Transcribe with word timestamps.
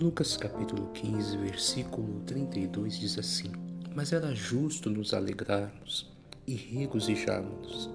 Lucas 0.00 0.34
capítulo 0.34 0.88
15, 0.94 1.36
versículo 1.36 2.20
32 2.20 2.98
diz 2.98 3.18
assim: 3.18 3.52
Mas 3.94 4.14
era 4.14 4.34
justo 4.34 4.88
nos 4.88 5.12
alegrarmos 5.12 6.10
e 6.46 6.54
regozijarmos, 6.54 7.90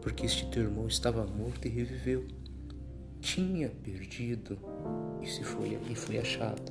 porque 0.00 0.24
este 0.24 0.46
teu 0.50 0.62
irmão 0.62 0.86
estava 0.86 1.26
morto 1.26 1.66
e 1.66 1.68
reviveu. 1.68 2.24
Tinha 3.20 3.70
perdido 3.70 4.56
e 5.20 5.26
se 5.26 5.42
foi 5.42 5.76
e 5.90 5.96
foi 5.96 6.18
achado. 6.18 6.70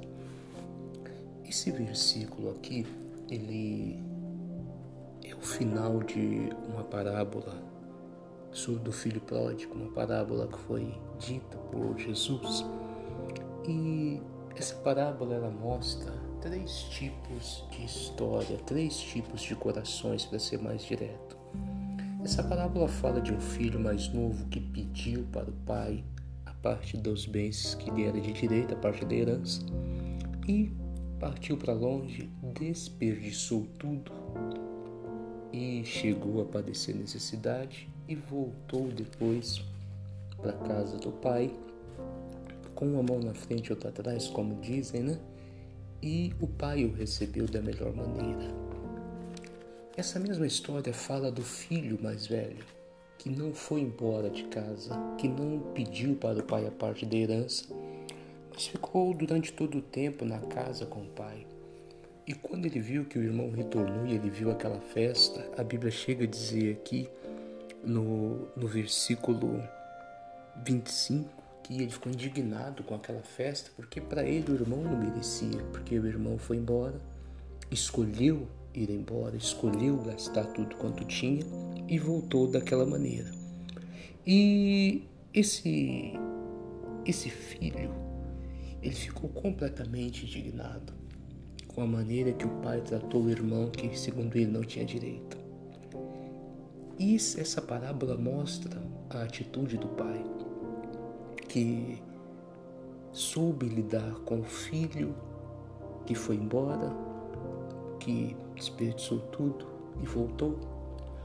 Esse 1.44 1.70
versículo 1.70 2.52
aqui, 2.52 2.88
ele 3.30 4.02
é 5.22 5.36
o 5.36 5.42
final 5.42 6.02
de 6.02 6.48
uma 6.66 6.86
parábola 6.86 7.62
do 8.82 8.92
filho 8.94 9.20
pródigo, 9.20 9.74
uma 9.76 9.92
parábola 9.92 10.48
que 10.48 10.60
foi 10.60 10.98
dita 11.20 11.58
por 11.58 12.00
Jesus. 12.00 12.64
E 13.68 14.22
essa 14.60 14.76
parábola 14.76 15.36
ela 15.36 15.52
mostra 15.52 16.12
três 16.42 16.84
tipos 16.90 17.64
de 17.70 17.86
história, 17.86 18.58
três 18.66 18.98
tipos 18.98 19.42
de 19.42 19.56
corações, 19.56 20.26
para 20.26 20.40
ser 20.40 20.60
mais 20.60 20.84
direto. 20.84 21.38
Essa 22.24 22.44
parábola 22.44 22.88
fala 22.88 23.22
de 23.22 23.32
um 23.32 23.40
filho 23.40 23.80
mais 23.80 24.08
novo 24.10 24.46
que 24.48 24.60
pediu 24.60 25.26
para 25.32 25.50
o 25.50 25.54
pai 25.66 26.04
a 26.46 26.54
parte 26.54 26.98
dos 26.98 27.26
bens 27.26 27.76
que 27.76 27.90
lhe 27.92 28.06
era 28.06 28.20
de 28.20 28.34
direito, 28.34 28.74
a 28.74 28.78
parte 28.78 29.06
da 29.06 29.16
herança, 29.16 29.62
e 30.48 30.72
partiu 31.20 31.58
para 31.58 31.74
longe, 31.74 32.30
desperdiçou 32.60 33.68
tudo 33.78 34.12
e 35.54 35.84
chegou 35.86 36.42
a 36.42 36.46
padecer 36.46 36.96
necessidade 36.96 37.90
e 38.08 38.16
voltou 38.16 38.88
depois 38.90 39.62
para 40.42 40.54
casa 40.54 40.98
do 40.98 41.12
pai 41.12 41.52
com 42.78 42.86
uma 42.86 43.02
mão 43.02 43.20
na 43.20 43.34
frente 43.34 43.68
e 43.68 43.74
outra 43.74 43.90
atrás, 43.90 44.28
como 44.28 44.62
dizem, 44.62 45.02
né? 45.02 45.20
E 46.02 46.32
o 46.40 46.46
pai 46.46 46.86
o 46.86 46.94
recebeu 46.94 47.48
da 47.48 47.60
melhor 47.60 47.92
maneira. 47.92 48.54
Essa 49.98 50.20
mesma 50.20 50.46
história 50.46 50.94
fala 50.94 51.32
do 51.32 51.42
filho 51.42 51.98
mais 52.00 52.28
velho, 52.28 52.64
que 53.18 53.32
não 53.32 53.52
foi 53.52 53.82
embora 53.82 54.30
de 54.30 54.44
casa, 54.44 54.96
que 55.18 55.28
não 55.28 55.60
pediu 55.74 56.16
para 56.16 56.38
o 56.38 56.44
pai 56.44 56.68
a 56.68 56.72
parte 56.72 57.04
da 57.04 57.18
herança, 57.18 57.66
mas 58.54 58.68
ficou 58.68 59.12
durante 59.12 59.52
todo 59.52 59.80
o 59.80 59.82
tempo 59.82 60.24
na 60.24 60.38
casa 60.38 60.86
com 60.86 61.00
o 61.00 61.10
pai. 61.10 61.48
E 62.28 62.36
quando 62.36 62.68
ele 62.68 62.80
viu 62.80 63.06
que 63.06 63.18
o 63.18 63.24
irmão 63.24 63.50
retornou 63.50 64.06
e 64.06 64.14
ele 64.14 64.30
viu 64.30 64.52
aquela 64.52 64.80
festa, 64.80 65.50
a 65.58 65.64
Bíblia 65.64 65.90
chega 65.90 66.26
a 66.26 66.28
dizer 66.28 66.74
aqui 66.74 67.10
no, 67.84 68.48
no 68.56 68.68
versículo 68.68 69.64
25 70.64 71.37
ele 71.76 71.92
ficou 71.92 72.12
indignado 72.12 72.84
com 72.84 72.96
aquela 72.96 73.22
festa, 73.22 73.72
porque 73.76 74.00
para 74.00 74.24
ele 74.24 74.52
o 74.52 74.56
irmão 74.56 74.82
não 74.82 74.98
merecia, 74.98 75.62
porque 75.72 76.00
o 76.00 76.08
irmão 76.08 76.38
foi 76.38 76.58
embora, 76.58 77.00
escolheu 77.70 78.48
ir 78.74 78.90
embora, 78.90 79.36
escolheu 79.36 79.98
gastar 79.98 80.46
tudo 80.54 80.76
quanto 80.78 81.04
tinha 81.06 81.44
e 81.88 82.00
voltou 82.00 82.50
daquela 82.50 82.86
maneira. 82.86 83.32
E 84.26 85.04
esse 85.34 86.14
esse 87.06 87.30
filho, 87.30 87.94
ele 88.82 88.96
ficou 88.96 89.30
completamente 89.30 90.26
indignado 90.26 90.94
com 91.68 91.82
a 91.82 91.88
maneira 91.88 92.34
que 92.34 92.46
o 92.46 92.50
pai 92.62 92.82
tratou 92.82 93.24
o 93.24 93.30
irmão 93.30 93.70
que 93.70 93.98
segundo 93.98 94.36
ele 94.36 94.52
não 94.52 94.62
tinha 94.62 94.84
direito. 94.84 95.38
E 97.00 97.16
essa 97.16 97.62
parábola 97.62 98.18
mostra 98.18 98.82
a 99.10 99.22
atitude 99.22 99.78
do 99.78 99.88
pai 99.90 100.22
que 101.58 101.98
soube 103.12 103.68
lidar 103.68 104.14
com 104.26 104.42
o 104.42 104.44
filho 104.44 105.16
que 106.06 106.14
foi 106.14 106.36
embora, 106.36 106.96
que 108.00 108.38
desperdiçou 108.56 109.20
tudo 109.32 109.66
e 110.00 110.06
voltou, 110.06 110.60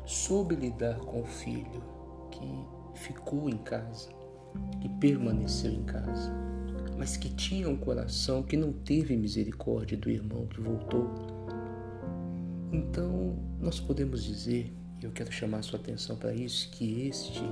soube 0.07 0.55
lidar 0.55 0.99
com 1.01 1.21
o 1.21 1.27
filho 1.27 1.83
que 2.31 2.65
ficou 2.95 3.51
em 3.51 3.59
casa, 3.59 4.09
que 4.81 4.89
permaneceu 4.89 5.71
em 5.71 5.83
casa, 5.83 6.33
mas 6.97 7.19
que 7.19 7.29
tinha 7.29 7.69
um 7.69 7.77
coração 7.77 8.43
que 8.43 8.57
não 8.57 8.73
teve 8.73 9.15
misericórdia 9.15 9.99
do 9.99 10.09
irmão 10.09 10.47
que 10.47 10.63
voltou. 10.63 11.11
Então, 12.73 13.37
nós 13.61 13.79
podemos 13.79 14.25
dizer, 14.25 14.75
e 14.99 15.05
eu 15.05 15.13
quero 15.13 15.31
chamar 15.31 15.59
a 15.59 15.63
sua 15.63 15.79
atenção 15.79 16.17
para 16.17 16.33
isso, 16.33 16.71
que 16.71 17.07
este 17.07 17.45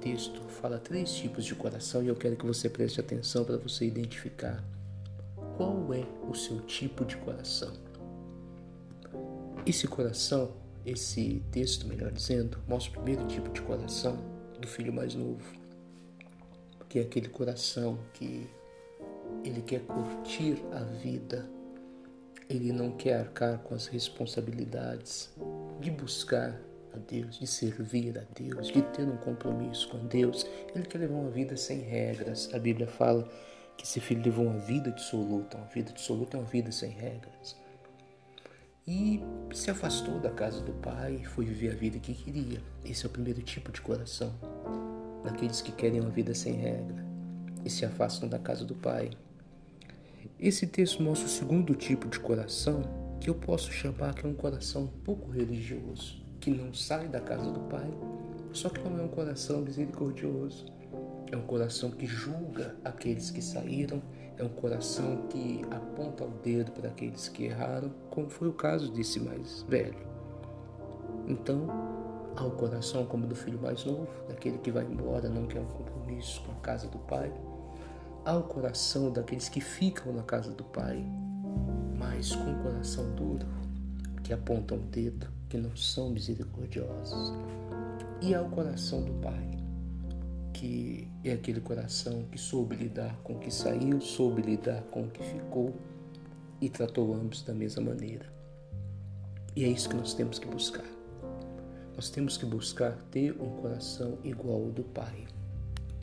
texto 0.00 0.40
fala 0.48 0.78
três 0.78 1.12
tipos 1.12 1.44
de 1.44 1.54
coração 1.54 2.02
e 2.02 2.08
eu 2.08 2.16
quero 2.16 2.36
que 2.36 2.46
você 2.46 2.68
preste 2.68 3.00
atenção 3.00 3.44
para 3.44 3.56
você 3.56 3.86
identificar 3.86 4.62
qual 5.56 5.92
é 5.92 6.04
o 6.28 6.34
seu 6.34 6.60
tipo 6.60 7.04
de 7.04 7.16
coração. 7.18 7.72
Esse 9.66 9.86
coração, 9.86 10.52
esse 10.86 11.42
texto, 11.52 11.86
melhor 11.86 12.10
dizendo, 12.10 12.58
mostra 12.66 12.98
o 12.98 13.02
primeiro 13.02 13.26
tipo 13.28 13.50
de 13.50 13.60
coração 13.60 14.18
do 14.58 14.66
filho 14.66 14.92
mais 14.92 15.14
novo, 15.14 15.44
que 16.88 16.98
é 16.98 17.02
aquele 17.02 17.28
coração 17.28 17.98
que 18.14 18.48
ele 19.44 19.60
quer 19.62 19.80
curtir 19.80 20.62
a 20.72 20.82
vida, 20.82 21.46
ele 22.48 22.72
não 22.72 22.90
quer 22.92 23.20
arcar 23.20 23.58
com 23.58 23.74
as 23.74 23.86
responsabilidades 23.86 25.30
de 25.78 25.90
buscar 25.90 26.58
a 26.94 26.98
Deus, 26.98 27.38
de 27.38 27.46
servir 27.46 28.18
a 28.18 28.22
Deus, 28.38 28.68
de 28.68 28.82
ter 28.82 29.02
um 29.02 29.16
compromisso 29.16 29.88
com 29.88 30.06
Deus. 30.06 30.46
Ele 30.74 30.84
quer 30.84 30.98
levar 30.98 31.14
uma 31.14 31.30
vida 31.30 31.56
sem 31.56 31.80
regras. 31.80 32.48
A 32.52 32.58
Bíblia 32.58 32.86
fala 32.86 33.28
que 33.76 33.84
esse 33.84 34.00
filho 34.00 34.22
levou 34.22 34.46
uma 34.46 34.58
vida 34.58 34.90
dissoluta. 34.90 35.56
Uma 35.56 35.66
vida 35.66 35.92
dissoluta 35.92 36.36
é 36.36 36.40
uma 36.40 36.46
vida 36.46 36.72
sem 36.72 36.90
regras. 36.90 37.56
E 38.86 39.22
se 39.52 39.70
afastou 39.70 40.18
da 40.18 40.30
casa 40.30 40.60
do 40.62 40.72
pai, 40.72 41.22
foi 41.24 41.44
viver 41.44 41.72
a 41.72 41.74
vida 41.74 41.98
que 41.98 42.14
queria. 42.14 42.60
Esse 42.84 43.04
é 43.04 43.08
o 43.08 43.12
primeiro 43.12 43.42
tipo 43.42 43.70
de 43.70 43.80
coração. 43.80 44.34
Daqueles 45.22 45.60
que 45.60 45.72
querem 45.72 46.00
uma 46.00 46.10
vida 46.10 46.34
sem 46.34 46.54
regra 46.54 47.04
e 47.64 47.70
se 47.70 47.84
afastam 47.84 48.28
da 48.28 48.38
casa 48.38 48.64
do 48.64 48.74
pai. 48.74 49.10
Esse 50.38 50.66
texto 50.66 51.02
mostra 51.02 51.26
o 51.26 51.30
segundo 51.30 51.74
tipo 51.74 52.08
de 52.08 52.18
coração, 52.18 52.82
que 53.20 53.28
eu 53.28 53.34
posso 53.34 53.70
chamar 53.70 54.14
que 54.14 54.24
é 54.24 54.28
um 54.28 54.34
coração 54.34 54.84
um 54.84 54.86
pouco 55.04 55.30
religioso 55.30 56.29
que 56.50 56.62
não 56.62 56.74
sai 56.74 57.06
da 57.06 57.20
casa 57.20 57.48
do 57.48 57.60
Pai, 57.60 57.88
só 58.52 58.68
que 58.68 58.80
não 58.82 58.98
é 58.98 59.02
um 59.02 59.08
coração 59.08 59.60
misericordioso. 59.60 60.66
É 61.30 61.36
um 61.36 61.42
coração 61.42 61.92
que 61.92 62.06
julga 62.06 62.74
aqueles 62.84 63.30
que 63.30 63.40
saíram, 63.40 64.02
é 64.36 64.42
um 64.42 64.48
coração 64.48 65.28
que 65.28 65.64
aponta 65.70 66.24
o 66.24 66.30
dedo 66.42 66.72
para 66.72 66.88
aqueles 66.88 67.28
que 67.28 67.44
erraram, 67.44 67.92
como 68.10 68.28
foi 68.28 68.48
o 68.48 68.52
caso 68.52 68.90
desse 68.90 69.20
mais 69.20 69.62
velho. 69.68 69.94
Então, 71.28 71.68
há 72.34 72.44
o 72.44 72.50
coração 72.50 73.06
como 73.06 73.28
do 73.28 73.36
filho 73.36 73.60
mais 73.62 73.84
novo, 73.84 74.08
daquele 74.26 74.58
que 74.58 74.72
vai 74.72 74.84
embora, 74.84 75.28
não 75.28 75.46
quer 75.46 75.60
um 75.60 75.66
compromisso 75.66 76.42
com 76.42 76.50
a 76.50 76.56
casa 76.56 76.88
do 76.88 76.98
pai. 76.98 77.32
Há 78.24 78.36
o 78.36 78.42
coração 78.42 79.12
daqueles 79.12 79.48
que 79.48 79.60
ficam 79.60 80.12
na 80.12 80.24
casa 80.24 80.50
do 80.50 80.64
pai, 80.64 81.06
mas 81.96 82.34
com 82.34 82.52
o 82.52 82.62
coração 82.64 83.08
duro, 83.14 83.46
que 84.24 84.32
apontam 84.32 84.78
o 84.78 84.80
dedo 84.80 85.39
que 85.50 85.58
não 85.58 85.76
são 85.76 86.08
misericordiosos. 86.10 87.34
E 88.22 88.34
ao 88.34 88.48
coração 88.48 89.02
do 89.02 89.12
Pai, 89.14 89.50
que 90.54 91.08
é 91.24 91.32
aquele 91.32 91.60
coração 91.60 92.24
que 92.30 92.38
soube 92.38 92.76
lidar 92.76 93.14
com 93.24 93.34
o 93.34 93.38
que 93.38 93.50
saiu, 93.50 94.00
soube 94.00 94.40
lidar 94.40 94.82
com 94.84 95.02
o 95.02 95.10
que 95.10 95.22
ficou 95.22 95.74
e 96.60 96.70
tratou 96.70 97.12
ambos 97.14 97.42
da 97.42 97.52
mesma 97.52 97.82
maneira. 97.82 98.26
E 99.56 99.64
é 99.64 99.68
isso 99.68 99.88
que 99.88 99.96
nós 99.96 100.14
temos 100.14 100.38
que 100.38 100.46
buscar. 100.46 100.86
Nós 101.96 102.08
temos 102.08 102.36
que 102.36 102.46
buscar 102.46 102.92
ter 103.10 103.32
um 103.32 103.50
coração 103.60 104.18
igual 104.22 104.62
ao 104.62 104.70
do 104.70 104.84
Pai, 104.84 105.26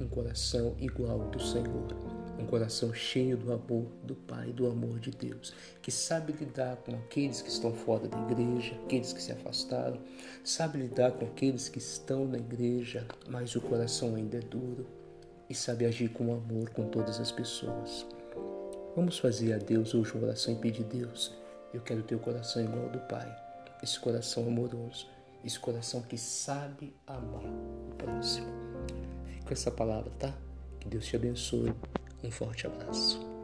um 0.02 0.08
coração 0.08 0.76
igual 0.80 1.22
ao 1.22 1.30
do 1.30 1.42
Senhor 1.42 2.17
um 2.38 2.46
coração 2.46 2.94
cheio 2.94 3.38
do 3.38 3.52
amor 3.52 3.86
do 4.04 4.16
Pai, 4.16 4.52
do 4.52 4.68
amor 4.68 5.00
de 5.00 5.12
Deus, 5.12 5.54
que 5.82 5.92
sabe 5.92 6.34
lidar 6.34 6.78
com 6.78 6.94
aqueles 6.96 7.42
que 7.42 7.50
estão 7.50 7.74
fora 7.74 8.08
da 8.08 8.18
igreja, 8.30 8.76
aqueles 8.86 9.14
que 9.14 9.22
se 9.22 9.32
afastaram, 9.32 10.00
sabe 10.44 10.80
lidar 10.80 11.12
com 11.12 11.26
aqueles 11.26 11.70
que 11.70 11.80
estão 11.80 12.26
na 12.26 12.38
igreja, 12.38 13.08
mas 13.28 13.56
o 13.56 13.62
coração 13.62 14.16
ainda 14.16 14.38
é 14.38 14.42
duro, 14.42 14.86
e 15.50 15.56
sabe 15.56 15.86
agir 15.86 16.10
com 16.10 16.34
amor 16.34 16.70
com 16.72 16.90
todas 16.90 17.20
as 17.20 17.32
pessoas. 17.32 18.06
Vamos 18.96 19.18
fazer 19.18 19.54
a 19.54 19.58
Deus 19.58 19.94
hoje 19.94 20.14
uma 20.14 20.26
oração 20.26 20.54
e 20.54 20.58
pedir 20.58 20.84
Deus, 20.84 21.34
eu 21.74 21.82
quero 21.82 22.04
ter 22.04 22.16
o 22.16 22.20
coração 22.20 22.64
igual 22.64 22.84
ao 22.84 22.90
do 22.90 23.00
Pai, 23.02 23.34
esse 23.82 24.00
coração 24.00 24.48
amoroso, 24.48 25.08
esse 25.44 25.60
coração 25.60 26.02
que 26.02 26.18
sabe 26.18 26.96
amar 27.06 27.44
o 27.44 27.96
próximo. 27.98 28.48
Fica 29.40 29.54
essa 29.54 29.72
palavra, 29.72 30.12
tá? 30.18 30.34
Que 30.80 30.90
Deus 30.90 31.06
te 31.06 31.16
abençoe. 31.16 31.74
Um 32.24 32.32
forte 32.32 32.68
abraço. 32.68 33.37